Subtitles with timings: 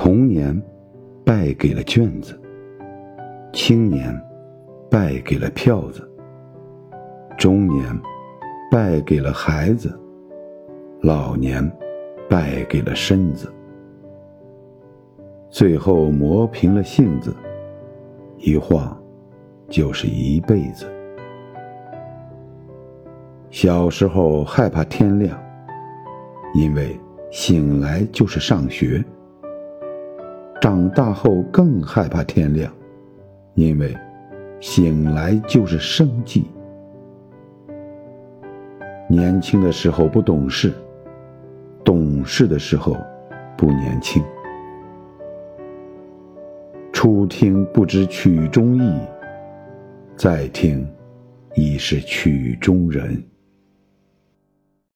[0.00, 0.56] 童年
[1.26, 2.40] 败给了卷子，
[3.52, 4.16] 青年
[4.88, 6.08] 败给了票子，
[7.36, 7.84] 中年
[8.70, 9.92] 败给了孩子，
[11.00, 11.68] 老年
[12.30, 13.52] 败给了身子，
[15.50, 17.34] 最后磨平了性子，
[18.36, 18.96] 一晃
[19.68, 20.86] 就是一辈子。
[23.50, 25.36] 小时候害怕天亮，
[26.54, 26.96] 因为
[27.32, 29.02] 醒来就是上学；
[30.60, 32.72] 长大后更害怕天亮，
[33.54, 33.96] 因为
[34.60, 36.46] 醒来就是生计。
[39.08, 40.72] 年轻的时候不懂事，
[41.84, 42.96] 懂事的时候
[43.56, 44.22] 不年轻。
[46.92, 48.92] 初听不知曲中意，
[50.16, 50.86] 再听
[51.54, 53.22] 已是曲中人。